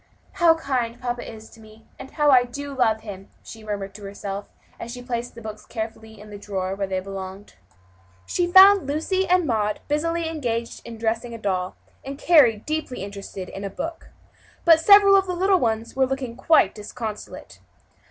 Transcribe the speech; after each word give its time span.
"How 0.31 0.55
kind 0.55 0.99
papa 0.99 1.31
is 1.31 1.47
to 1.51 1.59
me, 1.59 1.85
and 1.99 2.09
how 2.09 2.31
I 2.31 2.43
do 2.43 2.73
love 2.75 3.01
him!" 3.01 3.29
she 3.43 3.63
murmured 3.63 3.93
to 3.93 4.03
herself 4.05 4.49
as 4.79 4.91
she 4.91 4.99
placed 5.03 5.35
the 5.35 5.43
books 5.43 5.63
carefully 5.63 6.19
in 6.19 6.31
the 6.31 6.39
drawer 6.39 6.73
where 6.73 6.87
they 6.87 6.99
belonged. 6.99 7.53
She 8.25 8.51
found 8.51 8.87
Lucy 8.87 9.27
and 9.27 9.45
Mary 9.45 9.75
busily 9.87 10.27
engaged 10.27 10.81
in 10.85 10.97
dressing 10.97 11.35
a 11.35 11.37
doll, 11.37 11.75
and 12.03 12.17
Carry 12.17 12.55
deeply 12.57 13.03
interested 13.03 13.47
in 13.47 13.63
a 13.63 13.69
book. 13.69 14.09
But 14.65 14.79
several 14.79 15.15
of 15.15 15.27
the 15.27 15.35
little 15.35 15.59
ones 15.59 15.95
were 15.95 16.07
looking 16.07 16.35
quite 16.35 16.73
disconsolate. 16.73 17.59